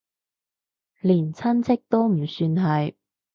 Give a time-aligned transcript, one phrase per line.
[1.01, 2.95] 連親戚都唔算係